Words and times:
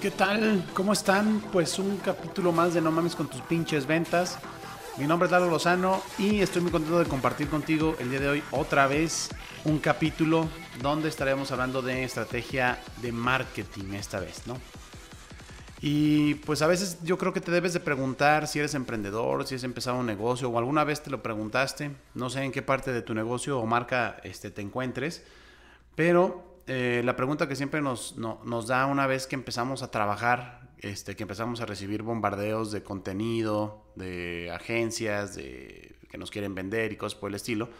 ¿Qué 0.00 0.10
tal? 0.10 0.64
¿Cómo 0.72 0.94
están? 0.94 1.42
Pues 1.52 1.78
un 1.78 1.98
capítulo 1.98 2.52
más 2.52 2.72
de 2.72 2.80
No 2.80 2.90
mames 2.90 3.14
con 3.14 3.28
tus 3.28 3.42
pinches 3.42 3.86
ventas. 3.86 4.38
Mi 4.96 5.06
nombre 5.06 5.26
es 5.26 5.30
Lalo 5.30 5.50
Lozano 5.50 6.02
y 6.18 6.40
estoy 6.40 6.62
muy 6.62 6.70
contento 6.70 6.98
de 6.98 7.04
compartir 7.04 7.50
contigo 7.50 7.94
el 7.98 8.08
día 8.08 8.18
de 8.18 8.28
hoy 8.30 8.42
otra 8.50 8.86
vez 8.86 9.28
un 9.66 9.78
capítulo 9.78 10.48
donde 10.80 11.10
estaremos 11.10 11.52
hablando 11.52 11.82
de 11.82 12.02
estrategia 12.02 12.80
de 13.02 13.12
marketing 13.12 13.92
esta 13.92 14.20
vez, 14.20 14.46
¿no? 14.46 14.56
Y 15.82 16.36
pues 16.46 16.62
a 16.62 16.66
veces 16.66 16.96
yo 17.02 17.18
creo 17.18 17.34
que 17.34 17.42
te 17.42 17.50
debes 17.50 17.74
de 17.74 17.80
preguntar 17.80 18.48
si 18.48 18.58
eres 18.58 18.72
emprendedor, 18.72 19.46
si 19.46 19.56
has 19.56 19.64
empezado 19.64 19.98
un 19.98 20.06
negocio 20.06 20.48
o 20.48 20.56
alguna 20.56 20.82
vez 20.82 21.02
te 21.02 21.10
lo 21.10 21.22
preguntaste, 21.22 21.90
no 22.14 22.30
sé 22.30 22.42
en 22.42 22.52
qué 22.52 22.62
parte 22.62 22.90
de 22.90 23.02
tu 23.02 23.12
negocio 23.12 23.58
o 23.58 23.66
marca 23.66 24.16
este, 24.24 24.50
te 24.50 24.62
encuentres, 24.62 25.22
pero 25.94 26.49
eh, 26.72 27.02
la 27.02 27.16
pregunta 27.16 27.48
que 27.48 27.56
siempre 27.56 27.82
nos, 27.82 28.16
nos 28.16 28.66
da 28.68 28.86
una 28.86 29.08
vez 29.08 29.26
que 29.26 29.34
empezamos 29.34 29.82
a 29.82 29.90
trabajar, 29.90 30.70
este, 30.78 31.16
que 31.16 31.24
empezamos 31.24 31.60
a 31.60 31.66
recibir 31.66 32.04
bombardeos 32.04 32.70
de 32.70 32.84
contenido, 32.84 33.90
de 33.96 34.52
agencias, 34.54 35.34
de 35.34 35.96
que 36.08 36.16
nos 36.16 36.30
quieren 36.30 36.54
vender 36.54 36.92
y 36.92 36.96
cosas 36.96 37.18
por 37.18 37.30
el 37.30 37.34
estilo, 37.34 37.70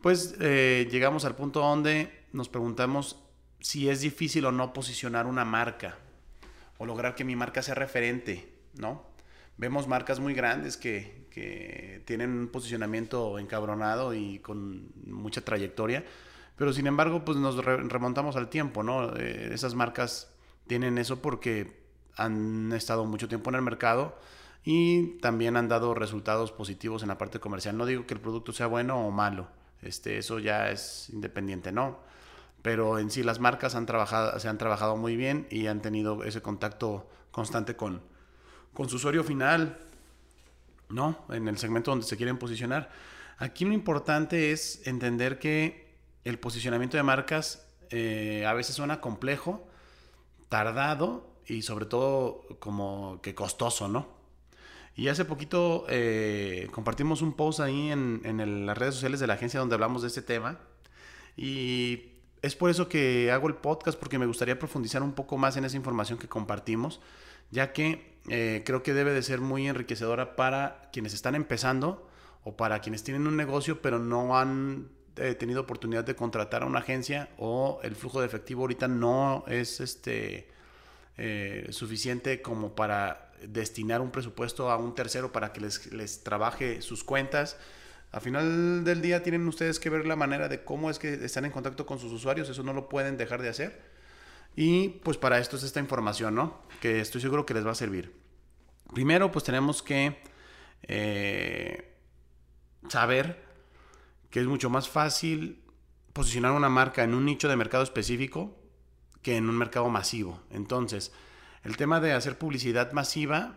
pues 0.00 0.36
eh, 0.40 0.88
llegamos 0.90 1.26
al 1.26 1.36
punto 1.36 1.60
donde 1.60 2.24
nos 2.32 2.48
preguntamos 2.48 3.22
si 3.60 3.90
es 3.90 4.00
difícil 4.00 4.46
o 4.46 4.52
no 4.52 4.72
posicionar 4.72 5.26
una 5.26 5.44
marca 5.44 5.98
o 6.78 6.86
lograr 6.86 7.14
que 7.14 7.24
mi 7.24 7.36
marca 7.36 7.60
sea 7.60 7.74
referente, 7.74 8.54
¿no? 8.72 9.04
Vemos 9.58 9.86
marcas 9.86 10.18
muy 10.18 10.32
grandes 10.32 10.78
que, 10.78 11.26
que 11.30 12.00
tienen 12.06 12.30
un 12.30 12.48
posicionamiento 12.48 13.38
encabronado 13.38 14.14
y 14.14 14.38
con 14.38 14.92
mucha 15.04 15.42
trayectoria, 15.42 16.06
pero 16.58 16.72
sin 16.72 16.86
embargo, 16.86 17.24
pues 17.24 17.38
nos 17.38 17.56
remontamos 17.64 18.36
al 18.36 18.48
tiempo, 18.48 18.82
¿no? 18.82 19.16
Eh, 19.16 19.50
esas 19.54 19.74
marcas 19.74 20.30
tienen 20.66 20.98
eso 20.98 21.22
porque 21.22 21.80
han 22.16 22.72
estado 22.72 23.04
mucho 23.06 23.28
tiempo 23.28 23.48
en 23.50 23.56
el 23.56 23.62
mercado 23.62 24.18
y 24.64 25.18
también 25.20 25.56
han 25.56 25.68
dado 25.68 25.94
resultados 25.94 26.52
positivos 26.52 27.02
en 27.02 27.08
la 27.08 27.16
parte 27.16 27.38
comercial. 27.40 27.78
No 27.78 27.86
digo 27.86 28.06
que 28.06 28.14
el 28.14 28.20
producto 28.20 28.52
sea 28.52 28.66
bueno 28.66 29.06
o 29.06 29.10
malo, 29.10 29.48
este, 29.80 30.18
eso 30.18 30.38
ya 30.40 30.70
es 30.70 31.08
independiente, 31.10 31.72
¿no? 31.72 32.06
pero 32.62 32.98
en 32.98 33.10
sí 33.10 33.22
las 33.22 33.40
marcas 33.40 33.74
han 33.74 33.86
trabajado, 33.86 34.38
se 34.38 34.48
han 34.48 34.58
trabajado 34.58 34.96
muy 34.96 35.16
bien 35.16 35.46
y 35.50 35.66
han 35.66 35.80
tenido 35.80 36.24
ese 36.24 36.42
contacto 36.42 37.08
constante 37.30 37.76
con, 37.76 38.02
con 38.72 38.88
su 38.88 38.96
usuario 38.96 39.24
final, 39.24 39.78
¿no? 40.88 41.24
En 41.28 41.48
el 41.48 41.58
segmento 41.58 41.90
donde 41.90 42.06
se 42.06 42.16
quieren 42.16 42.38
posicionar. 42.38 42.90
Aquí 43.38 43.64
lo 43.64 43.72
importante 43.72 44.52
es 44.52 44.86
entender 44.86 45.38
que 45.38 45.87
el 46.24 46.38
posicionamiento 46.38 46.96
de 46.96 47.02
marcas 47.02 47.66
eh, 47.90 48.44
a 48.46 48.52
veces 48.52 48.76
suena 48.76 49.00
complejo, 49.00 49.66
tardado 50.48 51.26
y 51.46 51.62
sobre 51.62 51.86
todo 51.86 52.46
como 52.58 53.20
que 53.22 53.34
costoso, 53.34 53.88
¿no? 53.88 54.18
Y 54.94 55.08
hace 55.08 55.24
poquito 55.24 55.86
eh, 55.88 56.68
compartimos 56.72 57.22
un 57.22 57.32
post 57.32 57.60
ahí 57.60 57.92
en, 57.92 58.66
las 58.66 58.76
redes 58.76 58.94
sociales 58.94 59.20
de 59.20 59.28
la 59.28 59.34
agencia 59.34 59.60
donde 59.60 59.74
hablamos 59.74 60.02
de 60.02 60.08
este 60.08 60.22
tema. 60.22 60.58
Y 61.36 62.14
es 62.42 62.56
por 62.56 62.68
eso 62.68 62.88
que 62.88 63.30
hago 63.30 63.46
el 63.46 63.54
podcast, 63.54 63.96
porque 63.96 64.18
me 64.18 64.26
gustaría 64.26 64.58
profundizar 64.58 65.02
un 65.04 65.12
poco 65.12 65.38
más 65.38 65.56
en 65.56 65.64
esa 65.64 65.76
información 65.76 66.18
que 66.18 66.28
compartimos, 66.28 67.00
ya 67.52 67.72
que 67.72 68.18
eh, 68.28 68.64
creo 68.66 68.82
que 68.82 68.92
debe 68.92 69.12
de 69.12 69.22
ser 69.22 69.40
muy 69.40 69.68
enriquecedora 69.68 70.34
para 70.34 70.90
quienes 70.92 71.14
están 71.14 71.36
empezando 71.36 72.08
o 72.42 72.56
para 72.56 72.80
quienes 72.80 73.04
tienen 73.04 73.26
un 73.26 73.36
negocio 73.36 73.80
pero 73.80 73.98
no 73.98 74.36
han 74.36 74.88
eh, 75.18 75.34
tenido 75.34 75.60
oportunidad 75.60 76.04
de 76.04 76.14
contratar 76.14 76.62
a 76.62 76.66
una 76.66 76.80
agencia 76.80 77.28
o 77.38 77.80
el 77.82 77.94
flujo 77.94 78.20
de 78.20 78.26
efectivo 78.26 78.62
ahorita 78.62 78.88
no 78.88 79.44
es 79.46 79.80
este 79.80 80.48
eh, 81.16 81.66
suficiente 81.70 82.42
como 82.42 82.74
para 82.74 83.32
destinar 83.46 84.00
un 84.00 84.10
presupuesto 84.10 84.70
a 84.70 84.76
un 84.76 84.94
tercero 84.94 85.32
para 85.32 85.52
que 85.52 85.60
les, 85.60 85.92
les 85.92 86.24
trabaje 86.24 86.82
sus 86.82 87.04
cuentas 87.04 87.56
a 88.10 88.20
final 88.20 88.84
del 88.84 89.02
día 89.02 89.22
tienen 89.22 89.46
ustedes 89.46 89.78
que 89.78 89.90
ver 89.90 90.06
la 90.06 90.16
manera 90.16 90.48
de 90.48 90.64
cómo 90.64 90.88
es 90.90 90.98
que 90.98 91.12
están 91.24 91.44
en 91.44 91.50
contacto 91.50 91.84
con 91.84 91.98
sus 91.98 92.10
usuarios, 92.10 92.48
eso 92.48 92.62
no 92.62 92.72
lo 92.72 92.88
pueden 92.88 93.18
dejar 93.18 93.42
de 93.42 93.50
hacer. 93.50 93.82
Y 94.56 94.88
pues 95.04 95.18
para 95.18 95.38
esto 95.38 95.56
es 95.56 95.62
esta 95.62 95.78
información, 95.80 96.34
¿no? 96.34 96.62
Que 96.80 97.00
estoy 97.00 97.20
seguro 97.20 97.44
que 97.44 97.54
les 97.54 97.66
va 97.66 97.72
a 97.72 97.74
servir. 97.74 98.14
Primero, 98.94 99.30
pues 99.30 99.44
tenemos 99.44 99.82
que 99.82 100.18
eh, 100.82 101.94
saber 102.88 103.44
que 104.30 104.40
es 104.40 104.46
mucho 104.46 104.70
más 104.70 104.88
fácil 104.88 105.62
posicionar 106.12 106.52
una 106.52 106.68
marca 106.68 107.04
en 107.04 107.14
un 107.14 107.24
nicho 107.24 107.48
de 107.48 107.56
mercado 107.56 107.82
específico 107.82 108.56
que 109.22 109.36
en 109.36 109.48
un 109.48 109.56
mercado 109.56 109.88
masivo. 109.88 110.40
Entonces, 110.50 111.12
el 111.64 111.76
tema 111.76 112.00
de 112.00 112.12
hacer 112.12 112.38
publicidad 112.38 112.92
masiva 112.92 113.56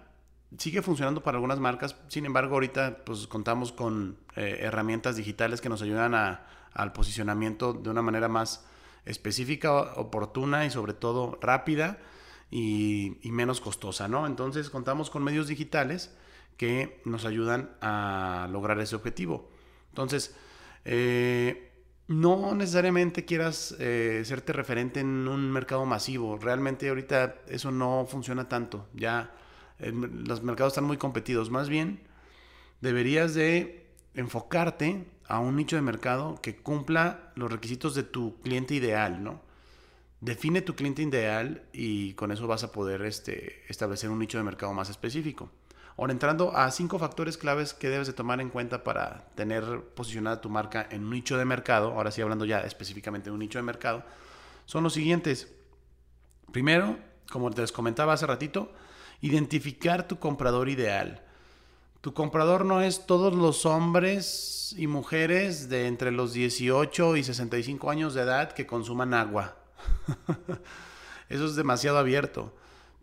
sigue 0.58 0.82
funcionando 0.82 1.24
para 1.24 1.38
algunas 1.38 1.60
marcas, 1.60 1.96
sin 2.08 2.26
embargo 2.26 2.56
ahorita 2.56 3.06
pues 3.06 3.26
contamos 3.28 3.72
con 3.72 4.18
eh, 4.36 4.60
herramientas 4.62 5.16
digitales 5.16 5.62
que 5.62 5.70
nos 5.70 5.82
ayudan 5.82 6.14
a, 6.14 6.46
al 6.74 6.92
posicionamiento 6.92 7.74
de 7.74 7.90
una 7.90 8.02
manera 8.02 8.28
más 8.28 8.66
específica, 9.06 9.74
oportuna 9.96 10.66
y 10.66 10.70
sobre 10.70 10.94
todo 10.94 11.38
rápida 11.42 12.00
y, 12.50 13.18
menos 13.24 13.62
costosa, 13.62 14.08
¿no? 14.08 14.28
Entonces 14.28 14.70
contamos 14.70 15.10
con 15.10 15.24
medios 15.24 15.48
digitales 15.48 16.14
que 16.58 17.02
nos 17.06 17.26
ayudan 17.26 17.72
a 17.82 18.48
lograr 18.52 18.80
ese 18.80 18.96
objetivo. 18.96 19.50
Entonces, 19.90 20.36
eh, 20.86 21.72
no 22.08 22.54
necesariamente 22.56 23.26
quieras 23.26 23.76
eh, 23.80 24.22
serte 24.26 24.54
referente 24.54 25.00
en 25.00 25.28
un 25.28 25.52
mercado 25.52 25.86
masivo. 25.86 26.38
Realmente 26.38 26.90
ahorita 26.90 27.36
eso 27.48 27.72
no 27.72 28.06
funciona 28.10 28.50
tanto. 28.50 28.88
Ya 28.94 29.34
los 29.80 30.44
mercados 30.44 30.74
están 30.74 30.84
muy 30.84 30.98
competidos. 30.98 31.50
Más 31.50 31.70
bien, 31.70 32.02
deberías 32.82 33.34
de 33.34 33.88
enfocarte 34.14 35.06
a 35.28 35.40
un 35.40 35.56
nicho 35.56 35.76
de 35.76 35.82
mercado 35.82 36.40
que 36.42 36.58
cumpla 36.58 37.32
los 37.36 37.52
requisitos 37.52 37.96
de 37.96 38.04
tu 38.04 38.40
cliente 38.42 38.76
ideal, 38.76 39.24
¿no? 39.24 39.42
Define 40.22 40.62
tu 40.62 40.76
cliente 40.76 41.02
ideal 41.02 41.64
y 41.74 42.14
con 42.14 42.32
eso 42.32 42.46
vas 42.46 42.64
a 42.64 42.72
poder 42.72 43.02
este, 43.02 43.64
establecer 43.68 44.12
un 44.12 44.20
nicho 44.20 44.38
de 44.38 44.44
mercado 44.44 44.72
más 44.72 44.90
específico. 44.90 45.50
Ahora, 45.98 46.14
entrando 46.14 46.56
a 46.56 46.70
cinco 46.72 47.00
factores 47.00 47.38
claves 47.38 47.74
que 47.74 47.90
debes 47.90 48.06
de 48.06 48.14
tomar 48.14 48.40
en 48.40 48.50
cuenta 48.50 48.84
para 48.84 49.26
tener 49.36 49.82
posicionada 49.96 50.40
tu 50.40 50.50
marca 50.50 50.88
en 50.92 51.04
un 51.06 51.10
nicho 51.10 51.38
de 51.38 51.46
mercado, 51.46 51.94
ahora 51.94 52.12
sí 52.12 52.22
hablando 52.22 52.46
ya 52.46 52.62
específicamente 52.62 53.30
de 53.30 53.34
un 53.34 53.40
nicho 53.40 53.58
de 53.58 53.64
mercado, 53.64 54.04
son 54.66 54.84
los 54.84 54.94
siguientes. 54.94 55.52
Primero, 56.52 56.98
como 57.32 57.50
te 57.50 57.62
les 57.62 57.72
comentaba 57.72 58.14
hace 58.14 58.28
ratito, 58.28 58.72
identificar 59.22 60.08
tu 60.08 60.20
comprador 60.20 60.70
ideal. 60.70 61.24
Tu 62.02 62.14
comprador 62.14 62.64
no 62.64 62.82
es 62.82 63.08
todos 63.08 63.34
los 63.34 63.66
hombres 63.66 64.76
y 64.78 64.86
mujeres 64.86 65.68
de 65.68 65.88
entre 65.88 66.12
los 66.12 66.34
18 66.34 67.18
y 67.18 67.24
65 67.24 67.90
años 67.90 68.14
de 68.14 68.22
edad 68.22 68.52
que 68.54 68.68
consuman 68.68 69.14
agua. 69.14 69.61
Eso 71.30 71.46
es 71.46 71.56
demasiado 71.56 71.98
abierto. 71.98 72.54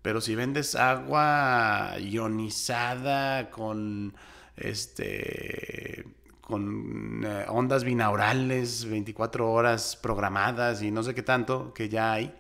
Pero 0.03 0.21
si 0.21 0.35
vendes 0.35 0.75
agua 0.75 1.97
ionizada 1.99 3.51
con 3.51 4.15
este 4.57 6.07
con 6.41 7.23
eh, 7.25 7.45
ondas 7.49 7.85
binaurales 7.85 8.87
24 8.87 9.51
horas 9.51 9.97
programadas 10.01 10.83
y 10.83 10.91
no 10.91 11.03
sé 11.03 11.15
qué 11.15 11.23
tanto 11.23 11.75
que 11.75 11.91
ya 11.91 12.13
hay, 12.13 12.35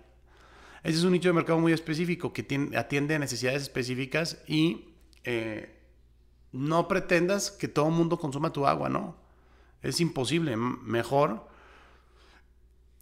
ese 0.82 0.98
es 0.98 1.04
un 1.04 1.12
nicho 1.12 1.28
de 1.28 1.34
mercado 1.34 1.58
muy 1.58 1.72
específico 1.72 2.32
que 2.32 2.46
atiende 2.74 3.14
a 3.14 3.18
necesidades 3.18 3.62
específicas 3.62 4.38
y 4.46 4.94
eh, 5.24 5.78
no 6.52 6.88
pretendas 6.88 7.50
que 7.50 7.68
todo 7.68 7.88
el 7.88 7.94
mundo 7.94 8.18
consuma 8.18 8.52
tu 8.52 8.66
agua, 8.66 8.88
¿no? 8.88 9.16
Es 9.82 10.00
imposible. 10.00 10.56
Mejor 10.56 11.46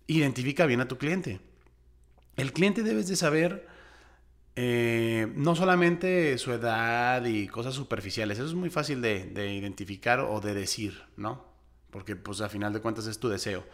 identifica 0.06 0.66
bien 0.66 0.80
a 0.80 0.88
tu 0.88 0.98
cliente. 0.98 1.40
El 2.36 2.52
cliente 2.52 2.82
debes 2.82 3.08
de 3.08 3.16
saber 3.16 3.66
eh, 4.56 5.32
no 5.34 5.54
solamente 5.56 6.36
su 6.38 6.52
edad 6.52 7.24
y 7.24 7.46
cosas 7.48 7.74
superficiales, 7.74 8.38
eso 8.38 8.46
es 8.46 8.54
muy 8.54 8.70
fácil 8.70 9.02
de, 9.02 9.24
de, 9.26 9.54
identificar 9.54 10.20
o 10.20 10.40
de 10.40 10.54
decir, 10.54 11.02
¿no? 11.16 11.44
Porque 11.90 12.16
pues 12.16 12.40
a 12.40 12.48
final 12.48 12.72
de 12.72 12.80
cuentas 12.80 13.06
es 13.06 13.18
tu 13.18 13.28
deseo. 13.28 13.64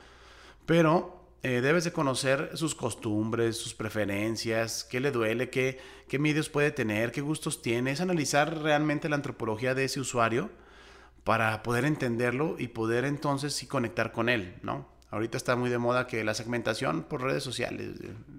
Pero 0.66 1.22
eh, 1.44 1.60
debes 1.60 1.82
de 1.82 1.92
conocer 1.92 2.50
sus 2.54 2.76
costumbres, 2.76 3.56
sus 3.56 3.74
preferencias, 3.74 4.84
qué 4.84 5.00
le 5.00 5.10
duele, 5.10 5.50
qué, 5.50 5.80
qué 6.08 6.20
medios 6.20 6.48
puede 6.48 6.70
tener, 6.70 7.10
qué 7.10 7.20
gustos 7.20 7.62
tiene. 7.62 7.90
Es 7.90 8.00
analizar 8.00 8.62
realmente 8.62 9.08
la 9.08 9.16
antropología 9.16 9.74
de 9.74 9.84
ese 9.84 9.98
usuario 9.98 10.50
para 11.24 11.64
poder 11.64 11.84
entenderlo 11.84 12.54
y 12.58 12.68
poder 12.68 13.04
entonces 13.04 13.54
sí 13.54 13.66
conectar 13.66 14.12
con 14.12 14.28
él, 14.28 14.54
¿no? 14.62 14.91
Ahorita 15.12 15.36
está 15.36 15.56
muy 15.56 15.68
de 15.68 15.76
moda 15.76 16.06
que 16.06 16.24
la 16.24 16.32
segmentación 16.32 17.02
por 17.02 17.20
redes 17.20 17.44
sociales, 17.44 17.90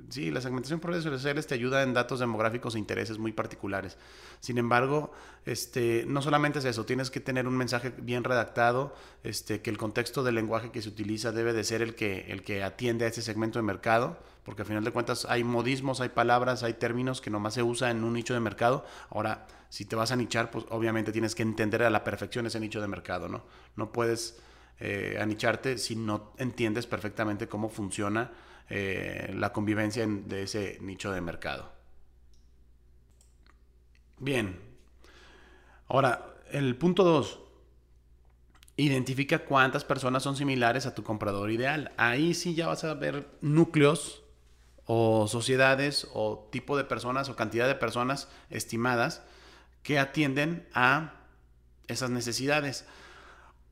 Sí, 0.10 0.31
la 0.31 0.42
segmentación 0.42 0.80
por 0.80 0.90
redes 0.90 1.04
sociales 1.04 1.46
te 1.46 1.54
ayuda 1.54 1.84
en 1.84 1.94
datos 1.94 2.20
demográficos 2.20 2.74
e 2.74 2.80
intereses 2.80 3.20
muy 3.20 3.31
particulares. 3.31 3.96
Sin 4.40 4.58
embargo, 4.58 5.12
este, 5.46 6.04
no 6.08 6.24
solamente 6.24 6.60
es 6.60 6.66
eso, 6.66 6.84
tienes 6.84 7.12
que 7.12 7.20
tener 7.20 7.48
un 7.48 7.56
mensaje 7.56 7.94
bien 7.96 8.24
redactado, 8.24 8.96
este, 9.24 9.62
que 9.62 9.70
el 9.70 9.78
contexto 9.78 10.24
del 10.24 10.34
lenguaje 10.34 10.72
que 10.72 10.81
se 10.81 10.90
utiliza 10.90 11.31
debe 11.31 11.54
de 11.54 11.64
ser 11.64 11.84
el 11.84 11.94
que, 11.94 12.31
el 12.31 12.42
que 12.42 12.64
atiende 12.64 13.06
a 13.06 13.08
ese 13.08 13.22
segmento 13.22 13.60
de 13.60 13.64
mercado, 13.64 14.18
porque 14.44 14.64
al 14.64 14.68
final 14.68 14.84
de 14.84 14.92
cuentas 14.92 15.25
hay 15.30 15.44
modismos, 15.44 16.02
hay 16.02 16.10
palabras, 16.10 16.64
hay 16.64 16.74
términos 16.74 17.22
que 17.22 17.30
nomás 17.30 17.54
se 17.54 17.62
usa 17.62 17.92
en 17.92 18.04
un 18.04 18.14
nicho 18.14 18.34
de 18.34 18.40
mercado. 18.40 18.84
Ahora, 19.12 19.46
si 19.70 19.86
te 19.86 19.96
vas 19.96 20.12
a 20.12 20.16
nichar, 20.16 20.50
pues 20.50 20.66
obviamente 20.70 21.12
tienes 21.12 21.36
que 21.36 21.44
entender 21.44 21.84
a 21.84 21.92
la 21.92 22.04
perfección 22.04 22.48
ese 22.48 22.60
nicho 22.60 22.81
de 22.81 22.88
mercado, 22.88 23.30
¿no? 23.30 23.44
No 23.75 23.92
puedes 23.92 24.38
eh, 24.80 25.18
anicharte 25.20 25.78
si 25.78 25.96
no 25.96 26.34
entiendes 26.38 26.88
perfectamente 26.88 27.48
cómo 27.48 27.70
funciona 27.70 28.31
eh, 28.70 29.31
la 29.36 29.54
convivencia 29.54 30.06
de 30.08 30.44
ese 30.44 30.78
nicho 30.81 31.12
de 31.12 31.22
mercado. 31.22 31.72
Bien. 34.20 34.60
Ahora, 35.88 36.36
el 36.52 36.75
punto 36.78 37.04
2. 37.04 37.40
Identifica 38.75 39.46
cuántas 39.46 39.84
personas 39.84 40.24
son 40.24 40.36
similares 40.36 40.86
a 40.86 40.96
tu 40.96 41.04
comprador 41.04 41.52
ideal. 41.52 41.92
Ahí 41.98 42.34
sí 42.34 42.56
ya 42.56 42.68
vas 42.68 42.84
a 42.84 42.94
ver 42.96 43.28
núcleos 43.42 44.24
o 44.86 45.28
sociedades 45.28 46.08
o 46.14 46.48
tipo 46.52 46.75
de 46.75 46.84
personas 46.84 47.30
o 47.30 47.36
cantidad 47.36 47.68
de 47.68 47.75
personas 47.75 48.30
estimadas 48.50 49.22
que 49.84 50.00
atienden 50.00 50.68
a 50.74 51.14
esas 51.88 52.10
necesidades. 52.10 52.86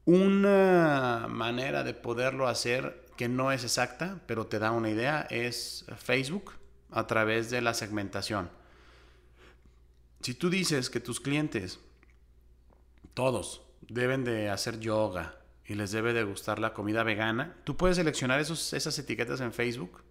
Una 0.05 1.27
manera 1.29 1.83
de 1.83 1.93
poderlo 1.93 2.47
hacer 2.47 3.05
que 3.17 3.29
no 3.29 3.51
es 3.51 3.63
exacta, 3.63 4.19
pero 4.25 4.47
te 4.47 4.57
da 4.57 4.71
una 4.71 4.89
idea, 4.89 5.27
es 5.29 5.85
Facebook 5.97 6.53
a 6.89 7.05
través 7.05 7.51
de 7.51 7.61
la 7.61 7.73
segmentación. 7.73 8.49
Si 10.21 10.33
tú 10.33 10.49
dices 10.49 10.89
que 10.89 10.99
tus 10.99 11.19
clientes, 11.19 11.79
todos, 13.13 13.61
deben 13.81 14.23
de 14.23 14.49
hacer 14.49 14.79
yoga 14.79 15.35
y 15.65 15.75
les 15.75 15.91
debe 15.91 16.13
de 16.13 16.23
gustar 16.23 16.59
la 16.59 16.73
comida 16.73 17.03
vegana, 17.03 17.55
tú 17.63 17.77
puedes 17.77 17.97
seleccionar 17.97 18.39
esos, 18.39 18.73
esas 18.73 18.97
etiquetas 18.97 19.39
en 19.41 19.53
Facebook, 19.53 20.03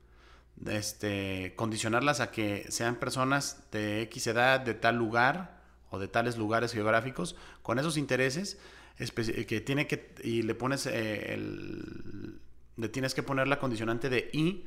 este, 0.66 1.54
condicionarlas 1.56 2.20
a 2.20 2.30
que 2.30 2.66
sean 2.70 2.96
personas 2.96 3.64
de 3.72 4.02
X 4.02 4.28
edad, 4.28 4.60
de 4.60 4.74
tal 4.74 4.96
lugar 4.96 5.60
o 5.90 5.98
de 5.98 6.08
tales 6.08 6.36
lugares 6.36 6.72
geográficos, 6.72 7.34
con 7.62 7.78
esos 7.78 7.96
intereses 7.96 8.58
que 8.96 9.60
tiene 9.60 9.86
que, 9.86 10.14
y 10.22 10.42
le 10.42 10.54
pones 10.54 10.86
eh, 10.86 11.34
el, 11.34 12.38
le 12.76 12.88
tienes 12.88 13.14
que 13.14 13.22
poner 13.22 13.48
la 13.48 13.58
condicionante 13.58 14.08
de 14.08 14.30
y, 14.32 14.64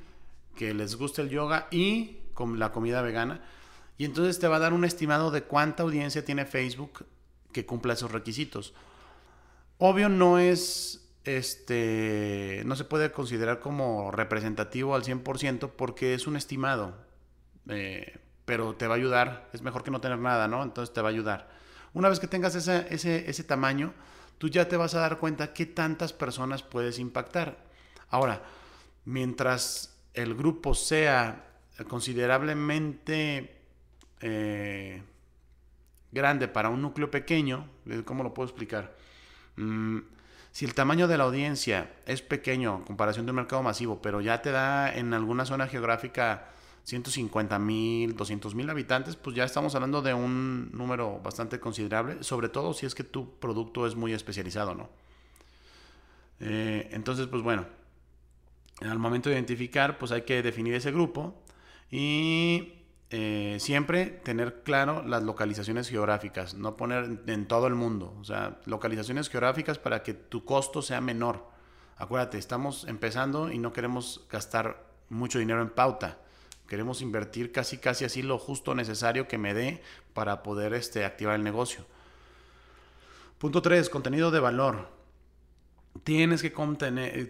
que 0.56 0.74
les 0.74 0.96
guste 0.96 1.22
el 1.22 1.30
yoga 1.30 1.68
y 1.72 2.18
con 2.34 2.60
la 2.60 2.72
comida 2.72 3.02
vegana. 3.02 3.42
Y 3.98 4.06
entonces 4.06 4.40
te 4.40 4.48
va 4.48 4.58
a 4.58 4.60
dar 4.60 4.74
un 4.74 4.86
estimado 4.86 5.32
de 5.32 5.44
cuánta 5.44 5.84
audiencia 5.84 6.26
tiene 6.26 6.46
Facebook 6.46 7.06
que 7.52 7.66
cumpla 7.66 7.94
esos 7.94 8.12
requisitos. 8.12 8.74
Obvio 9.78 10.10
no 10.10 10.40
es, 10.40 11.10
este, 11.24 12.64
no 12.66 12.76
se 12.76 12.86
puede 12.86 13.12
considerar 13.12 13.60
como 13.60 14.12
representativo 14.12 14.96
al 14.96 15.04
100% 15.04 15.72
porque 15.76 16.14
es 16.14 16.28
un 16.28 16.36
estimado, 16.36 16.96
eh, 17.70 18.20
pero 18.46 18.76
te 18.76 18.88
va 18.88 18.96
a 18.96 18.98
ayudar. 18.98 19.50
Es 19.54 19.62
mejor 19.62 19.84
que 19.84 19.92
no 19.92 20.02
tener 20.02 20.20
nada, 20.20 20.48
¿no? 20.48 20.64
Entonces 20.64 20.94
te 20.94 21.02
va 21.02 21.10
a 21.10 21.12
ayudar. 21.12 21.50
Una 21.94 22.10
vez 22.10 22.20
que 22.20 22.28
tengas 22.28 22.56
ese, 22.56 22.88
ese, 22.90 23.30
ese 23.30 23.44
tamaño, 23.44 23.94
tú 24.38 24.50
ya 24.50 24.68
te 24.68 24.78
vas 24.78 24.96
a 24.96 25.00
dar 25.00 25.20
cuenta 25.20 25.54
qué 25.54 25.66
tantas 25.66 26.14
personas 26.14 26.64
puedes 26.64 27.00
impactar. 27.00 27.58
Ahora, 28.10 28.42
mientras 29.06 29.96
el 30.14 30.36
grupo 30.36 30.76
sea 30.76 31.46
considerablemente 31.88 33.58
eh, 34.22 35.02
grande 36.12 36.48
para 36.48 36.70
un 36.70 36.82
núcleo 36.82 37.10
pequeño, 37.10 37.68
¿cómo 38.06 38.24
lo 38.24 38.34
puedo 38.34 38.48
explicar? 38.48 38.96
Mm, 39.56 40.00
si 40.52 40.66
el 40.66 40.76
tamaño 40.76 41.08
de 41.08 41.18
la 41.18 41.24
audiencia 41.24 41.92
es 42.06 42.22
pequeño 42.22 42.78
en 42.78 42.84
comparación 42.84 43.26
de 43.26 43.32
un 43.32 43.38
mercado 43.38 43.64
masivo, 43.64 44.02
pero 44.02 44.22
ya 44.22 44.42
te 44.42 44.52
da 44.52 44.94
en 44.94 45.14
alguna 45.14 45.46
zona 45.46 45.68
geográfica 45.68 46.50
150 46.84 47.60
mil, 47.60 48.16
200 48.16 48.56
mil 48.56 48.70
habitantes, 48.70 49.16
pues 49.16 49.36
ya 49.36 49.46
estamos 49.46 49.74
hablando 49.76 50.02
de 50.02 50.14
un 50.14 50.70
número 50.74 51.20
bastante 51.24 51.60
considerable, 51.60 52.24
sobre 52.24 52.50
todo 52.50 52.74
si 52.74 52.86
es 52.86 52.94
que 52.94 53.04
tu 53.04 53.40
producto 53.40 53.88
es 53.88 53.96
muy 53.96 54.14
especializado, 54.14 54.76
¿no? 54.76 54.90
Eh, 56.40 56.90
entonces, 56.92 57.28
pues 57.28 57.42
bueno, 57.42 57.66
al 58.82 59.00
momento 59.00 59.30
de 59.30 59.36
identificar, 59.36 59.98
pues 59.98 60.12
hay 60.12 60.24
que 60.24 60.42
definir 60.42 60.74
ese 60.74 60.92
grupo 60.92 61.42
y 61.90 62.74
eh, 63.12 63.58
siempre 63.60 64.08
tener 64.08 64.64
claro 64.64 65.04
las 65.04 65.24
localizaciones 65.24 65.88
geográficas, 65.88 66.56
no 66.56 66.76
poner 66.76 67.22
en 67.28 67.48
todo 67.48 67.68
el 67.68 67.76
mundo, 67.76 68.18
o 68.20 68.24
sea, 68.26 68.60
localizaciones 68.66 69.30
geográficas 69.30 69.78
para 69.78 70.04
que 70.04 70.14
tu 70.14 70.44
costo 70.44 70.82
sea 70.82 71.00
menor. 71.00 71.48
Acuérdate, 71.96 72.38
estamos 72.38 72.86
empezando 72.88 73.52
y 73.52 73.60
no 73.60 73.72
queremos 73.72 74.26
gastar 74.30 74.86
mucho 75.10 75.40
dinero 75.40 75.62
en 75.62 75.70
pauta. 75.70 76.18
Queremos 76.74 77.04
invertir 77.04 77.52
casi 77.52 77.78
casi 77.78 78.04
así 78.04 78.24
lo 78.24 78.40
justo 78.40 78.74
necesario 78.74 79.28
que 79.28 79.38
me 79.38 79.54
dé 79.54 79.84
para 80.16 80.42
poder 80.42 80.74
este, 80.74 81.06
activar 81.06 81.36
el 81.36 81.44
negocio. 81.44 81.86
Punto 83.38 83.62
3, 83.62 83.88
contenido 83.90 84.32
de 84.32 84.40
valor 84.40 85.04
tienes 86.04 86.42
que, 86.42 86.50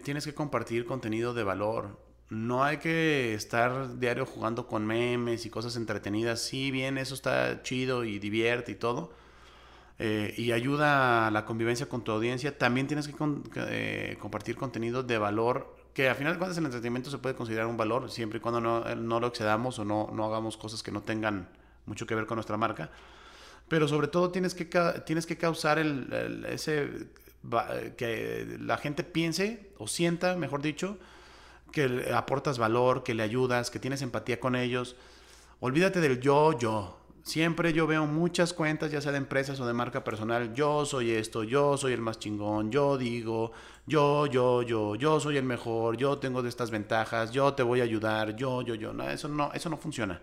tienes 0.02 0.24
que 0.24 0.34
compartir 0.34 0.86
contenido 0.86 1.34
de 1.34 1.44
valor. 1.44 1.98
No 2.30 2.64
hay 2.64 2.78
que 2.78 3.34
estar 3.34 3.98
diario 3.98 4.24
jugando 4.24 4.66
con 4.66 4.86
memes 4.86 5.44
y 5.46 5.50
cosas 5.50 5.76
entretenidas. 5.76 6.40
Si 6.40 6.70
bien, 6.70 6.96
eso 6.98 7.14
está 7.14 7.62
chido 7.62 8.04
y 8.04 8.18
divierte 8.18 8.72
y 8.72 8.74
todo. 8.76 9.12
Eh, 9.98 10.34
y 10.36 10.52
ayuda 10.52 11.28
a 11.28 11.30
la 11.30 11.44
convivencia 11.44 11.88
con 11.88 12.02
tu 12.02 12.12
audiencia. 12.12 12.56
También 12.56 12.86
tienes 12.86 13.06
que 13.06 13.14
eh, 13.68 14.16
compartir 14.18 14.56
contenido 14.56 15.02
de 15.02 15.18
valor. 15.18 15.83
Que 15.94 16.08
al 16.08 16.16
final 16.16 16.34
de 16.34 16.38
cuentas 16.38 16.58
el 16.58 16.64
entretenimiento 16.64 17.10
se 17.10 17.18
puede 17.18 17.34
considerar 17.34 17.66
un 17.66 17.76
valor 17.76 18.10
siempre 18.10 18.38
y 18.38 18.40
cuando 18.42 18.60
no, 18.60 18.86
eh, 18.86 18.96
no 18.96 19.20
lo 19.20 19.28
excedamos 19.28 19.78
o 19.78 19.84
no, 19.84 20.10
no 20.12 20.26
hagamos 20.26 20.56
cosas 20.56 20.82
que 20.82 20.90
no 20.90 21.02
tengan 21.02 21.48
mucho 21.86 22.06
que 22.06 22.14
ver 22.14 22.26
con 22.26 22.36
nuestra 22.36 22.56
marca 22.56 22.90
pero 23.68 23.88
sobre 23.88 24.08
todo 24.08 24.30
tienes 24.30 24.54
que, 24.54 24.66
tienes 25.06 25.26
que 25.26 25.36
causar 25.36 25.78
el, 25.78 26.46
ese 26.48 27.08
que 27.96 28.56
la 28.60 28.78
gente 28.78 29.04
piense 29.04 29.70
o 29.78 29.86
sienta, 29.86 30.36
mejor 30.36 30.62
dicho, 30.62 30.98
que 31.72 32.10
aportas 32.14 32.58
valor, 32.58 33.02
que 33.02 33.14
le 33.14 33.22
ayudas, 33.22 33.70
que 33.70 33.78
tienes 33.78 34.02
empatía 34.02 34.40
con 34.40 34.54
ellos. 34.54 34.96
Olvídate 35.60 36.00
del 36.00 36.20
yo, 36.20 36.58
yo. 36.58 36.98
Siempre 37.24 37.72
yo 37.72 37.88
veo 37.88 38.06
muchas 38.06 38.52
cuentas, 38.52 38.92
ya 38.92 39.00
sea 39.00 39.10
de 39.10 39.18
empresas 39.18 39.58
o 39.58 39.66
de 39.66 39.72
marca 39.72 40.04
personal. 40.04 40.54
Yo 40.54 40.86
soy 40.86 41.10
esto, 41.10 41.42
yo 41.42 41.76
soy 41.76 41.92
el 41.92 42.00
más 42.00 42.18
chingón, 42.20 42.70
yo 42.70 42.96
digo, 42.96 43.50
yo, 43.86 44.26
yo, 44.26 44.62
yo, 44.62 44.94
yo 44.94 45.18
soy 45.18 45.38
el 45.38 45.44
mejor, 45.44 45.96
yo 45.96 46.18
tengo 46.18 46.42
de 46.42 46.50
estas 46.50 46.70
ventajas, 46.70 47.32
yo 47.32 47.54
te 47.54 47.64
voy 47.64 47.80
a 47.80 47.84
ayudar, 47.84 48.36
yo, 48.36 48.62
yo, 48.62 48.76
yo. 48.76 48.92
No, 48.92 49.10
eso 49.10 49.26
no, 49.26 49.52
eso 49.52 49.68
no 49.68 49.76
funciona. 49.76 50.22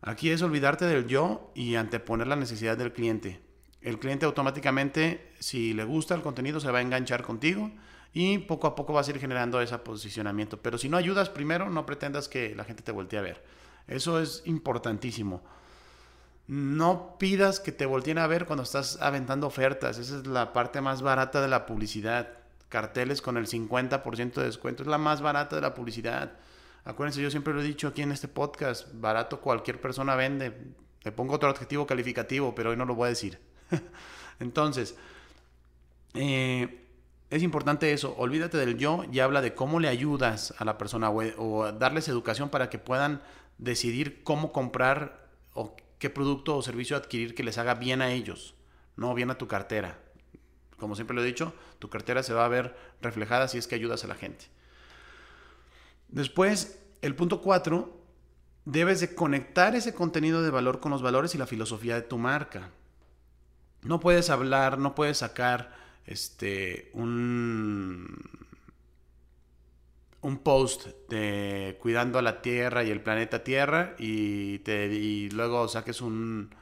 Aquí 0.00 0.30
es 0.30 0.40
olvidarte 0.40 0.86
del 0.86 1.06
yo 1.06 1.50
y 1.54 1.74
anteponer 1.74 2.26
la 2.26 2.36
necesidad 2.36 2.78
del 2.78 2.92
cliente 2.92 3.50
el 3.80 3.98
cliente 3.98 4.26
automáticamente, 4.26 5.32
si 5.38 5.72
le 5.72 5.84
gusta 5.84 6.14
el 6.14 6.22
contenido, 6.22 6.60
se 6.60 6.70
va 6.70 6.78
a 6.78 6.82
enganchar 6.82 7.22
contigo 7.22 7.70
y 8.12 8.38
poco 8.38 8.66
a 8.66 8.74
poco 8.74 8.92
vas 8.92 9.08
a 9.08 9.10
ir 9.12 9.18
generando 9.18 9.60
ese 9.60 9.78
posicionamiento. 9.78 10.60
Pero 10.60 10.76
si 10.76 10.88
no 10.88 10.96
ayudas 10.96 11.30
primero, 11.30 11.70
no 11.70 11.86
pretendas 11.86 12.28
que 12.28 12.54
la 12.54 12.64
gente 12.64 12.82
te 12.82 12.92
voltee 12.92 13.18
a 13.18 13.22
ver. 13.22 13.42
Eso 13.86 14.20
es 14.20 14.42
importantísimo. 14.44 15.42
No 16.50 17.14
pidas 17.16 17.60
que 17.60 17.70
te 17.70 17.86
volteen 17.86 18.18
a 18.18 18.26
ver 18.26 18.44
cuando 18.44 18.64
estás 18.64 19.00
aventando 19.00 19.46
ofertas. 19.46 19.98
Esa 19.98 20.16
es 20.16 20.26
la 20.26 20.52
parte 20.52 20.80
más 20.80 21.00
barata 21.00 21.40
de 21.40 21.46
la 21.46 21.64
publicidad. 21.64 22.26
Carteles 22.68 23.22
con 23.22 23.36
el 23.36 23.46
50% 23.46 24.32
de 24.32 24.46
descuento 24.46 24.82
es 24.82 24.88
la 24.88 24.98
más 24.98 25.20
barata 25.20 25.54
de 25.54 25.62
la 25.62 25.74
publicidad. 25.74 26.32
Acuérdense, 26.84 27.22
yo 27.22 27.30
siempre 27.30 27.54
lo 27.54 27.60
he 27.60 27.62
dicho 27.62 27.86
aquí 27.86 28.02
en 28.02 28.10
este 28.10 28.26
podcast, 28.26 28.88
barato 28.94 29.40
cualquier 29.40 29.80
persona 29.80 30.16
vende. 30.16 30.52
Le 31.04 31.12
pongo 31.12 31.34
otro 31.34 31.50
adjetivo 31.50 31.86
calificativo, 31.86 32.52
pero 32.52 32.70
hoy 32.70 32.76
no 32.76 32.84
lo 32.84 32.96
voy 32.96 33.06
a 33.06 33.10
decir. 33.10 33.38
Entonces, 34.40 34.96
eh, 36.14 36.84
es 37.30 37.44
importante 37.44 37.92
eso, 37.92 38.16
olvídate 38.18 38.58
del 38.58 38.76
yo 38.76 39.04
y 39.12 39.20
habla 39.20 39.40
de 39.40 39.54
cómo 39.54 39.78
le 39.78 39.86
ayudas 39.86 40.52
a 40.58 40.64
la 40.64 40.78
persona 40.78 41.10
o, 41.10 41.70
darles 41.70 42.08
educación 42.08 42.48
para 42.48 42.70
que 42.70 42.80
puedan 42.80 43.22
decidir 43.58 44.24
cómo 44.24 44.50
comprar 44.50 45.28
o 45.54 45.76
qué 46.00 46.10
producto 46.10 46.56
o 46.56 46.62
servicio 46.62 46.96
adquirir 46.96 47.36
que 47.36 47.44
les 47.44 47.58
haga 47.58 47.74
bien 47.74 48.02
a 48.02 48.10
ellos, 48.10 48.56
no 48.96 49.14
bien 49.14 49.30
a 49.30 49.38
tu 49.38 49.46
cartera. 49.46 50.00
Como 50.76 50.96
siempre 50.96 51.14
lo 51.14 51.22
he 51.22 51.26
dicho, 51.26 51.54
tu 51.78 51.88
cartera 51.88 52.24
se 52.24 52.34
va 52.34 52.44
a 52.44 52.48
ver 52.48 52.74
reflejada 53.00 53.46
si 53.46 53.58
es 53.58 53.68
que 53.68 53.76
ayudas 53.76 54.02
a 54.02 54.08
la 54.08 54.16
gente. 54.16 54.46
Después, 56.08 56.80
el 57.02 57.14
punto 57.14 57.40
4, 57.40 57.96
debes 58.64 58.98
de 58.98 59.14
conectar 59.14 59.76
ese 59.76 59.94
contenido 59.94 60.42
de 60.42 60.50
valor 60.50 60.80
con 60.80 60.90
los 60.90 61.02
valores 61.02 61.36
y 61.36 61.38
la 61.38 61.46
filosofía 61.46 61.94
de 61.94 62.02
tu 62.02 62.18
marca 62.18 62.72
no 63.82 64.00
puedes 64.00 64.30
hablar, 64.30 64.78
no 64.78 64.94
puedes 64.94 65.18
sacar 65.18 65.74
este 66.04 66.90
un 66.94 68.39
un 70.22 70.38
post 70.38 70.88
de 71.08 71.78
cuidando 71.80 72.18
a 72.18 72.22
la 72.22 72.42
Tierra 72.42 72.84
y 72.84 72.90
el 72.90 73.02
planeta 73.02 73.42
Tierra 73.42 73.94
y, 73.98 74.58
te, 74.60 74.86
y 74.86 75.30
luego 75.30 75.66
saques 75.68 76.00
un, 76.00 76.54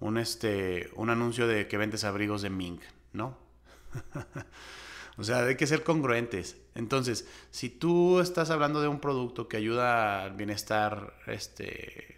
un, 0.00 0.18
este, 0.18 0.90
un 0.96 1.10
anuncio 1.10 1.46
de 1.46 1.66
que 1.66 1.78
vendes 1.78 2.04
abrigos 2.04 2.42
de 2.42 2.50
Ming, 2.50 2.80
¿no? 3.12 3.38
o 5.16 5.24
sea, 5.24 5.44
hay 5.44 5.56
que 5.56 5.66
ser 5.66 5.82
congruentes. 5.82 6.58
Entonces, 6.74 7.26
si 7.50 7.70
tú 7.70 8.20
estás 8.20 8.50
hablando 8.50 8.80
de 8.82 8.88
un 8.88 9.00
producto 9.00 9.48
que 9.48 9.56
ayuda 9.56 10.22
al 10.24 10.32
bienestar 10.32 11.14
este, 11.26 12.16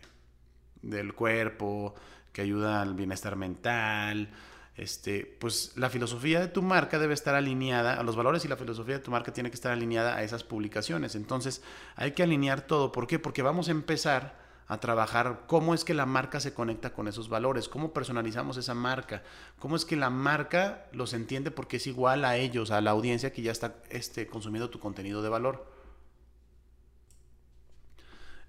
del 0.82 1.14
cuerpo, 1.14 1.94
que 2.32 2.42
ayuda 2.42 2.82
al 2.82 2.94
bienestar 2.94 3.36
mental, 3.36 4.30
este, 4.78 5.26
pues 5.40 5.72
la 5.74 5.90
filosofía 5.90 6.38
de 6.38 6.46
tu 6.46 6.62
marca 6.62 7.00
debe 7.00 7.12
estar 7.12 7.34
alineada, 7.34 7.94
a 7.94 8.02
los 8.04 8.14
valores 8.14 8.44
y 8.44 8.48
la 8.48 8.56
filosofía 8.56 8.98
de 8.98 9.04
tu 9.04 9.10
marca 9.10 9.32
tiene 9.32 9.50
que 9.50 9.56
estar 9.56 9.72
alineada 9.72 10.16
a 10.16 10.22
esas 10.22 10.44
publicaciones. 10.44 11.16
Entonces 11.16 11.62
hay 11.96 12.12
que 12.12 12.22
alinear 12.22 12.60
todo. 12.60 12.92
¿Por 12.92 13.08
qué? 13.08 13.18
Porque 13.18 13.42
vamos 13.42 13.66
a 13.68 13.72
empezar 13.72 14.38
a 14.68 14.78
trabajar 14.78 15.44
cómo 15.48 15.74
es 15.74 15.84
que 15.84 15.94
la 15.94 16.06
marca 16.06 16.38
se 16.38 16.54
conecta 16.54 16.92
con 16.92 17.08
esos 17.08 17.28
valores, 17.28 17.68
cómo 17.68 17.92
personalizamos 17.92 18.56
esa 18.56 18.74
marca, 18.74 19.24
cómo 19.58 19.74
es 19.74 19.84
que 19.84 19.96
la 19.96 20.10
marca 20.10 20.86
los 20.92 21.12
entiende 21.12 21.50
porque 21.50 21.78
es 21.78 21.86
igual 21.88 22.24
a 22.24 22.36
ellos, 22.36 22.70
a 22.70 22.80
la 22.80 22.92
audiencia 22.92 23.32
que 23.32 23.42
ya 23.42 23.50
está 23.50 23.82
este, 23.90 24.28
consumiendo 24.28 24.70
tu 24.70 24.78
contenido 24.78 25.22
de 25.22 25.28
valor. 25.28 25.72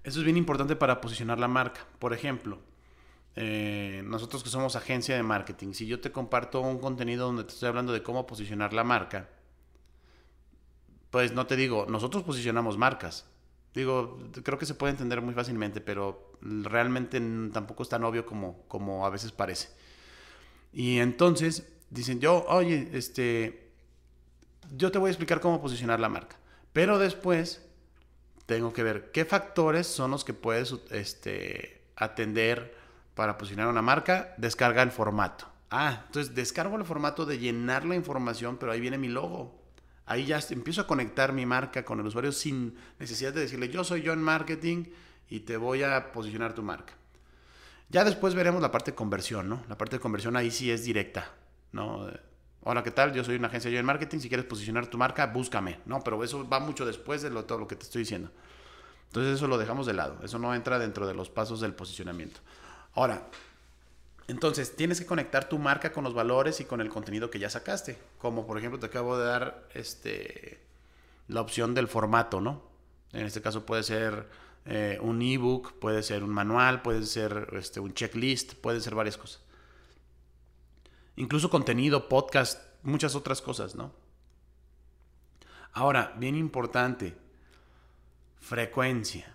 Eso 0.04 0.20
es 0.20 0.24
bien 0.24 0.36
importante 0.36 0.76
para 0.76 1.00
posicionar 1.00 1.40
la 1.40 1.48
marca. 1.48 1.86
Por 1.98 2.12
ejemplo, 2.12 2.58
eh, 3.36 4.02
nosotros 4.04 4.42
que 4.42 4.50
somos 4.50 4.76
agencia 4.76 5.14
de 5.14 5.22
marketing, 5.22 5.72
si 5.72 5.86
yo 5.86 6.00
te 6.00 6.12
comparto 6.12 6.60
un 6.60 6.78
contenido 6.78 7.26
donde 7.26 7.44
te 7.44 7.52
estoy 7.52 7.68
hablando 7.68 7.92
de 7.92 8.02
cómo 8.02 8.26
posicionar 8.26 8.72
la 8.72 8.84
marca, 8.84 9.28
pues 11.10 11.32
no 11.32 11.46
te 11.46 11.56
digo, 11.56 11.86
nosotros 11.88 12.22
posicionamos 12.22 12.78
marcas. 12.78 13.26
Digo, 13.74 14.18
creo 14.42 14.58
que 14.58 14.66
se 14.66 14.74
puede 14.74 14.92
entender 14.92 15.22
muy 15.22 15.34
fácilmente, 15.34 15.80
pero 15.80 16.32
realmente 16.40 17.20
tampoco 17.52 17.82
es 17.82 17.88
tan 17.88 18.02
obvio 18.04 18.26
como, 18.26 18.62
como 18.66 19.06
a 19.06 19.10
veces 19.10 19.32
parece. 19.32 19.68
Y 20.72 20.98
entonces 20.98 21.68
dicen, 21.88 22.20
yo, 22.20 22.44
oye, 22.48 22.88
este, 22.92 23.72
yo 24.76 24.90
te 24.90 24.98
voy 24.98 25.08
a 25.08 25.12
explicar 25.12 25.40
cómo 25.40 25.60
posicionar 25.60 26.00
la 26.00 26.08
marca. 26.08 26.36
Pero 26.72 26.98
después 26.98 27.64
tengo 28.46 28.72
que 28.72 28.82
ver 28.82 29.10
qué 29.12 29.24
factores 29.24 29.86
son 29.86 30.10
los 30.10 30.24
que 30.24 30.34
puedes 30.34 30.74
este, 30.90 31.82
atender 31.96 32.79
para 33.20 33.36
posicionar 33.36 33.68
una 33.68 33.82
marca, 33.82 34.32
descarga 34.38 34.82
el 34.82 34.90
formato. 34.90 35.44
Ah, 35.70 36.04
entonces 36.06 36.34
descargo 36.34 36.78
el 36.78 36.86
formato 36.86 37.26
de 37.26 37.38
llenar 37.38 37.84
la 37.84 37.94
información, 37.94 38.56
pero 38.56 38.72
ahí 38.72 38.80
viene 38.80 38.96
mi 38.96 39.08
logo. 39.08 39.62
Ahí 40.06 40.24
ya 40.24 40.40
empiezo 40.48 40.80
a 40.80 40.86
conectar 40.86 41.34
mi 41.34 41.44
marca 41.44 41.84
con 41.84 42.00
el 42.00 42.06
usuario 42.06 42.32
sin 42.32 42.78
necesidad 42.98 43.34
de 43.34 43.42
decirle 43.42 43.68
yo 43.68 43.84
soy 43.84 44.00
yo 44.00 44.14
en 44.14 44.22
marketing 44.22 44.86
y 45.28 45.40
te 45.40 45.58
voy 45.58 45.82
a 45.82 46.12
posicionar 46.12 46.54
tu 46.54 46.62
marca. 46.62 46.94
Ya 47.90 48.04
después 48.04 48.34
veremos 48.34 48.62
la 48.62 48.72
parte 48.72 48.92
de 48.92 48.94
conversión, 48.94 49.50
¿no? 49.50 49.64
La 49.68 49.76
parte 49.76 49.96
de 49.96 50.00
conversión 50.00 50.34
ahí 50.34 50.50
sí 50.50 50.70
es 50.70 50.84
directa, 50.86 51.30
¿no? 51.72 52.08
Hola, 52.62 52.82
¿qué 52.82 52.90
tal? 52.90 53.12
Yo 53.12 53.22
soy 53.22 53.36
una 53.36 53.48
agencia 53.48 53.70
en 53.70 53.84
marketing. 53.84 54.20
Si 54.20 54.28
quieres 54.28 54.46
posicionar 54.46 54.86
tu 54.86 54.96
marca, 54.96 55.26
búscame, 55.26 55.80
¿no? 55.84 56.00
Pero 56.00 56.24
eso 56.24 56.48
va 56.48 56.58
mucho 56.58 56.86
después 56.86 57.20
de 57.20 57.28
lo, 57.28 57.44
todo 57.44 57.58
lo 57.58 57.68
que 57.68 57.76
te 57.76 57.82
estoy 57.82 58.00
diciendo. 58.00 58.30
Entonces 59.08 59.34
eso 59.34 59.46
lo 59.46 59.58
dejamos 59.58 59.86
de 59.86 59.92
lado. 59.92 60.20
Eso 60.22 60.38
no 60.38 60.54
entra 60.54 60.78
dentro 60.78 61.06
de 61.06 61.12
los 61.12 61.28
pasos 61.28 61.60
del 61.60 61.74
posicionamiento. 61.74 62.40
Ahora, 62.94 63.28
entonces 64.30 64.76
tienes 64.76 65.00
que 65.00 65.06
conectar 65.06 65.48
tu 65.48 65.58
marca 65.58 65.92
con 65.92 66.04
los 66.04 66.14
valores 66.14 66.60
y 66.60 66.64
con 66.64 66.80
el 66.80 66.88
contenido 66.88 67.30
que 67.30 67.38
ya 67.38 67.50
sacaste. 67.50 67.98
Como 68.18 68.46
por 68.46 68.58
ejemplo 68.58 68.78
te 68.78 68.86
acabo 68.86 69.18
de 69.18 69.24
dar 69.24 69.68
este, 69.74 70.60
la 71.26 71.40
opción 71.40 71.74
del 71.74 71.88
formato, 71.88 72.40
¿no? 72.40 72.62
En 73.12 73.26
este 73.26 73.42
caso 73.42 73.66
puede 73.66 73.82
ser 73.82 74.28
eh, 74.66 74.98
un 75.02 75.20
ebook, 75.20 75.72
puede 75.80 76.04
ser 76.04 76.22
un 76.22 76.30
manual, 76.30 76.80
puede 76.82 77.04
ser 77.06 77.48
este, 77.54 77.80
un 77.80 77.92
checklist, 77.92 78.54
puede 78.54 78.80
ser 78.80 78.94
varias 78.94 79.16
cosas. 79.16 79.40
Incluso 81.16 81.50
contenido, 81.50 82.08
podcast, 82.08 82.62
muchas 82.84 83.16
otras 83.16 83.42
cosas, 83.42 83.74
¿no? 83.74 83.92
Ahora, 85.72 86.14
bien 86.18 86.36
importante, 86.36 87.16
frecuencia. 88.40 89.34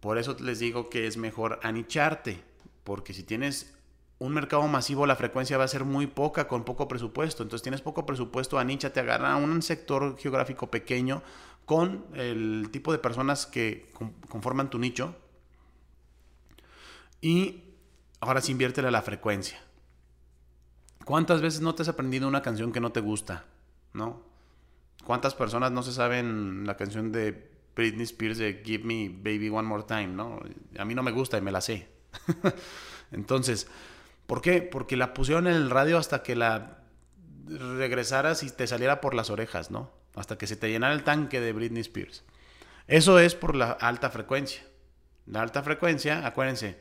Por 0.00 0.18
eso 0.18 0.36
les 0.40 0.58
digo 0.58 0.90
que 0.90 1.06
es 1.06 1.16
mejor 1.16 1.58
anicharte 1.62 2.49
porque 2.90 3.14
si 3.14 3.22
tienes 3.22 3.72
un 4.18 4.34
mercado 4.34 4.66
masivo, 4.66 5.06
la 5.06 5.14
frecuencia 5.14 5.56
va 5.56 5.62
a 5.62 5.68
ser 5.68 5.84
muy 5.84 6.08
poca 6.08 6.48
con 6.48 6.64
poco 6.64 6.88
presupuesto. 6.88 7.44
Entonces 7.44 7.62
tienes 7.62 7.82
poco 7.82 8.04
presupuesto, 8.04 8.58
a 8.58 8.64
nicha, 8.64 8.92
te 8.92 8.98
agarra 8.98 9.36
un 9.36 9.62
sector 9.62 10.18
geográfico 10.18 10.72
pequeño 10.72 11.22
con 11.66 12.04
el 12.14 12.68
tipo 12.72 12.90
de 12.90 12.98
personas 12.98 13.46
que 13.46 13.92
conforman 14.28 14.70
tu 14.70 14.80
nicho. 14.80 15.14
Y 17.20 17.62
ahora 18.18 18.40
sí 18.40 18.50
inviértele 18.50 18.88
a 18.88 18.90
la 18.90 19.02
frecuencia. 19.02 19.62
¿Cuántas 21.04 21.42
veces 21.42 21.60
no 21.60 21.76
te 21.76 21.82
has 21.82 21.88
aprendido 21.88 22.26
una 22.26 22.42
canción 22.42 22.72
que 22.72 22.80
no 22.80 22.90
te 22.90 22.98
gusta? 22.98 23.44
¿No? 23.92 24.20
¿Cuántas 25.04 25.36
personas 25.36 25.70
no 25.70 25.84
se 25.84 25.92
saben 25.92 26.66
la 26.66 26.76
canción 26.76 27.12
de 27.12 27.52
Britney 27.76 28.02
Spears 28.02 28.38
de 28.38 28.62
Give 28.64 28.82
Me 28.82 29.08
Baby 29.08 29.48
One 29.48 29.68
More 29.68 29.84
Time? 29.84 30.08
¿no? 30.08 30.40
A 30.76 30.84
mí 30.84 30.96
no 30.96 31.04
me 31.04 31.12
gusta 31.12 31.38
y 31.38 31.40
me 31.40 31.52
la 31.52 31.60
sé. 31.60 31.99
Entonces, 33.12 33.68
¿por 34.26 34.40
qué? 34.42 34.62
Porque 34.62 34.96
la 34.96 35.14
pusieron 35.14 35.46
en 35.46 35.54
el 35.54 35.70
radio 35.70 35.98
hasta 35.98 36.22
que 36.22 36.36
la 36.36 36.78
regresaras 37.46 38.42
y 38.42 38.50
te 38.50 38.66
saliera 38.66 39.00
por 39.00 39.14
las 39.14 39.30
orejas, 39.30 39.70
¿no? 39.70 39.90
Hasta 40.14 40.38
que 40.38 40.46
se 40.46 40.56
te 40.56 40.70
llenara 40.70 40.94
el 40.94 41.04
tanque 41.04 41.40
de 41.40 41.52
Britney 41.52 41.80
Spears. 41.80 42.24
Eso 42.86 43.18
es 43.18 43.34
por 43.34 43.54
la 43.56 43.72
alta 43.72 44.10
frecuencia. 44.10 44.62
La 45.26 45.42
alta 45.42 45.62
frecuencia, 45.62 46.26
acuérdense, 46.26 46.78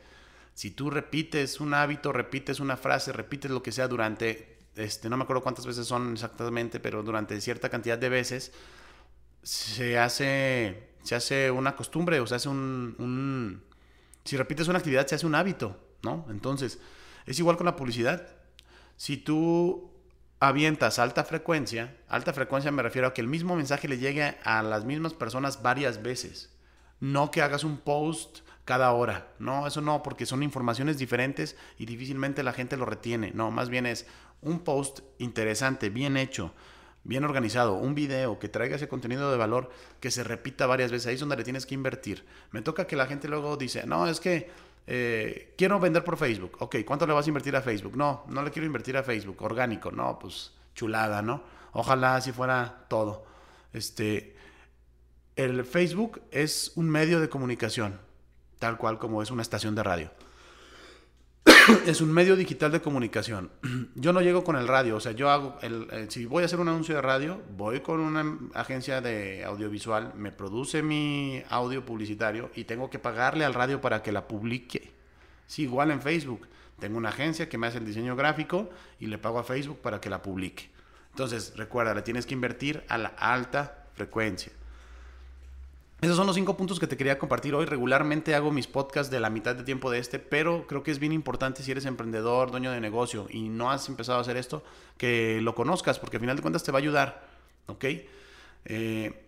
si 0.54 0.72
tú 0.72 0.90
repites 0.90 1.60
un 1.60 1.74
hábito, 1.74 2.12
repites 2.12 2.60
una 2.60 2.78
frase, 2.78 3.14
repites 3.14 3.52
lo 3.52 3.62
que 3.62 3.72
sea 3.72 3.88
durante, 3.88 4.60
este, 4.76 5.10
no 5.10 5.18
me 5.18 5.24
acuerdo 5.24 5.44
cuántas 5.44 5.66
veces 5.66 5.88
son 5.88 6.14
exactamente, 6.14 6.80
pero 6.80 7.04
durante 7.04 7.40
cierta 7.42 7.70
cantidad 7.70 7.98
de 7.98 8.10
veces, 8.10 8.52
se 9.44 9.98
hace, 9.98 10.90
se 11.04 11.16
hace 11.16 11.52
una 11.52 11.76
costumbre, 11.76 12.20
o 12.20 12.28
se 12.28 12.36
hace 12.36 12.50
un 12.50 13.64
si 14.30 14.38
repites 14.38 14.68
una 14.68 14.78
actividad, 14.78 15.08
se 15.08 15.16
hace 15.16 15.26
un 15.26 15.34
hábito, 15.34 15.76
¿no? 16.04 16.24
Entonces, 16.30 16.78
es 17.26 17.40
igual 17.40 17.58
con 17.58 17.66
la 17.66 17.76
publicidad. 17.76 18.28
Si 18.96 19.18
tú 19.18 19.90
avientas 20.40 21.00
alta 21.00 21.24
frecuencia, 21.24 21.98
alta 22.08 22.32
frecuencia 22.32 22.72
me 22.72 22.84
refiero 22.84 23.08
a 23.08 23.14
que 23.16 23.22
el 23.22 23.28
mismo 23.28 23.56
mensaje 23.56 23.88
le 23.88 23.98
llegue 23.98 24.38
a 24.44 24.62
las 24.62 24.86
mismas 24.86 25.16
personas 25.16 25.64
varias 25.64 26.04
veces. 26.04 26.56
No 27.00 27.32
que 27.32 27.42
hagas 27.42 27.64
un 27.64 27.78
post 27.78 28.42
cada 28.66 28.92
hora. 28.92 29.34
No, 29.40 29.66
eso 29.66 29.82
no, 29.82 30.04
porque 30.04 30.28
son 30.28 30.44
informaciones 30.44 31.00
diferentes 31.00 31.56
y 31.80 31.88
difícilmente 31.88 32.44
la 32.44 32.54
gente 32.54 32.78
lo 32.78 32.86
retiene. 32.86 33.32
No, 33.34 33.50
más 33.50 33.70
bien 33.70 33.88
es 33.88 34.06
un 34.42 34.60
post 34.60 35.00
interesante, 35.18 35.90
bien 35.90 36.18
hecho, 36.18 36.54
bien 37.04 37.24
organizado, 37.24 37.74
un 37.74 37.96
video 37.96 38.40
que 38.40 38.50
traiga 38.50 38.76
ese 38.76 38.88
contenido 38.88 39.32
de 39.32 39.38
valor 39.38 39.70
que 40.00 40.12
se 40.12 40.24
repita 40.24 40.66
varias 40.66 40.92
veces, 40.92 41.08
ahí 41.08 41.14
es 41.16 41.20
donde 41.20 41.38
le 41.38 41.44
tienes 41.44 41.66
que 41.66 41.76
invertir. 41.76 42.26
Me 42.52 42.62
toca 42.62 42.88
que 42.88 42.96
la 42.96 43.08
gente 43.08 43.28
luego 43.28 43.58
dice, 43.58 43.86
no, 43.86 44.08
es 44.08 44.20
que 44.20 44.50
eh, 44.88 45.54
quiero 45.58 45.80
vender 45.80 46.04
por 46.04 46.18
Facebook. 46.18 46.58
Ok, 46.60 46.78
¿cuánto 46.86 47.06
le 47.06 47.14
vas 47.14 47.26
a 47.26 47.30
invertir 47.30 47.56
a 47.56 47.62
Facebook? 47.62 47.96
No, 47.96 48.26
no 48.28 48.42
le 48.42 48.52
quiero 48.52 48.66
invertir 48.66 48.98
a 48.98 49.04
Facebook, 49.04 49.42
orgánico, 49.42 49.92
no, 49.92 50.18
pues 50.20 50.52
chulada, 50.76 51.22
¿no? 51.22 51.44
Ojalá 51.74 52.16
así 52.16 52.32
fuera 52.32 52.86
todo. 52.88 53.26
Este, 53.74 54.36
el 55.36 55.64
Facebook 55.64 56.22
es 56.32 56.72
un 56.76 56.90
medio 56.90 57.20
de 57.20 57.30
comunicación, 57.30 58.00
tal 58.58 58.78
cual 58.78 58.98
como 58.98 59.22
es 59.22 59.32
una 59.32 59.42
estación 59.42 59.76
de 59.76 59.84
radio. 59.84 60.12
es 61.86 62.02
un 62.02 62.12
medio 62.12 62.36
digital 62.36 62.72
de 62.72 62.82
comunicación. 62.82 63.52
Yo 63.96 64.14
no 64.14 64.22
llego 64.22 64.44
con 64.44 64.56
el 64.56 64.68
radio, 64.68 64.96
o 64.96 65.00
sea, 65.00 65.12
yo 65.12 65.30
hago, 65.30 65.58
el, 65.62 65.88
eh, 65.92 66.06
si 66.10 66.26
voy 66.26 66.44
a 66.44 66.46
hacer 66.46 66.60
un 66.60 66.68
anuncio 66.68 66.96
de 66.96 67.02
radio, 67.02 67.42
voy 67.56 67.82
con 67.82 68.00
una 68.00 68.38
agencia 68.54 69.02
de 69.02 69.44
audiovisual, 69.44 70.14
me 70.16 70.32
produce 70.32 70.82
mi 70.82 71.44
audio 71.50 71.86
publicitario 71.86 72.50
y 72.56 72.64
tengo 72.64 72.90
que 72.90 73.00
pagarle 73.00 73.46
al 73.46 73.54
radio 73.54 73.82
para 73.82 74.02
que 74.02 74.12
la 74.12 74.28
publique. 74.28 74.92
Sí, 75.48 75.64
igual 75.64 75.92
en 75.92 76.02
Facebook. 76.02 76.48
Tengo 76.80 76.98
una 76.98 77.10
agencia 77.10 77.50
que 77.50 77.58
me 77.58 77.68
hace 77.68 77.80
el 77.80 77.86
diseño 77.86 78.16
gráfico 78.16 78.70
y 79.00 79.08
le 79.08 79.18
pago 79.18 79.40
a 79.40 79.44
Facebook 79.44 79.80
para 79.82 80.00
que 80.00 80.10
la 80.10 80.22
publique. 80.22 80.70
Entonces, 81.12 81.54
recuerda, 81.58 81.94
le 81.94 82.02
tienes 82.02 82.26
que 82.26 82.34
invertir 82.34 82.84
a 82.88 82.98
la 82.98 83.10
alta 83.10 83.88
frecuencia. 83.94 84.54
Esos 86.02 86.16
son 86.16 86.28
los 86.28 86.36
cinco 86.36 86.56
puntos 86.56 86.80
que 86.80 86.88
te 86.88 86.96
quería 86.96 87.20
compartir 87.20 87.54
hoy. 87.54 87.66
Regularmente 87.66 88.34
hago 88.34 88.52
mis 88.52 88.68
podcasts 88.68 89.12
de 89.12 89.20
la 89.20 89.30
mitad 89.30 89.56
de 89.56 89.64
tiempo 89.64 89.92
de 89.92 90.00
este, 90.00 90.18
pero 90.18 90.66
creo 90.66 90.82
que 90.82 90.92
es 90.92 91.00
bien 91.00 91.12
importante 91.12 91.62
si 91.62 91.72
eres 91.72 91.86
emprendedor, 91.86 92.52
dueño 92.52 92.72
de 92.72 92.80
negocio 92.80 93.28
y 93.30 93.50
no 93.50 93.70
has 93.70 93.90
empezado 93.90 94.18
a 94.18 94.22
hacer 94.22 94.38
esto, 94.38 94.64
que 94.98 95.42
lo 95.42 95.56
conozcas, 95.56 96.00
porque 96.00 96.16
al 96.16 96.22
final 96.22 96.38
de 96.38 96.42
cuentas 96.42 96.64
te 96.64 96.72
va 96.72 96.78
a 96.78 96.82
ayudar. 96.82 97.28
¿Ok? 97.68 97.86
Eh, 98.66 99.26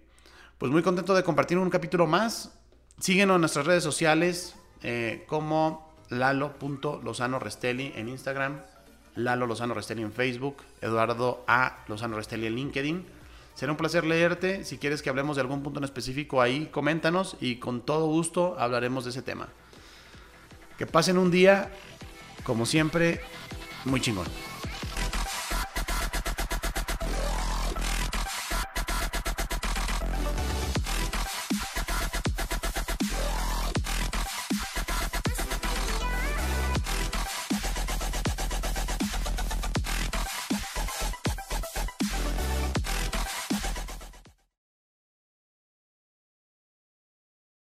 pues 0.57 0.71
muy 0.71 0.81
contento 0.81 1.13
de 1.13 1.23
compartir 1.23 1.57
un 1.57 1.69
capítulo 1.69 2.07
más. 2.07 2.57
Síguenos 2.99 3.35
en 3.35 3.41
nuestras 3.41 3.65
redes 3.65 3.83
sociales 3.83 4.55
eh, 4.81 5.25
como 5.27 5.93
lalo.lozano 6.09 7.39
Restelli 7.39 7.91
en 7.95 8.07
Instagram, 8.07 8.61
Lalo 9.15 9.45
Lozano 9.45 9.73
Restelli 9.73 10.03
en 10.03 10.13
Facebook, 10.13 10.57
Eduardo 10.79 11.43
A. 11.47 11.83
Lozano 11.87 12.15
Restelli 12.15 12.47
en 12.47 12.55
LinkedIn. 12.55 13.05
Será 13.61 13.73
un 13.73 13.77
placer 13.77 14.05
leerte. 14.05 14.65
Si 14.65 14.79
quieres 14.79 15.03
que 15.03 15.11
hablemos 15.11 15.35
de 15.35 15.41
algún 15.43 15.61
punto 15.61 15.79
en 15.79 15.83
específico 15.83 16.41
ahí, 16.41 16.69
coméntanos 16.71 17.37
y 17.39 17.57
con 17.57 17.85
todo 17.85 18.07
gusto 18.07 18.55
hablaremos 18.57 19.03
de 19.03 19.11
ese 19.11 19.21
tema. 19.21 19.49
Que 20.79 20.87
pasen 20.87 21.19
un 21.19 21.29
día, 21.29 21.71
como 22.43 22.65
siempre, 22.65 23.21
muy 23.85 24.01
chingón. 24.01 24.25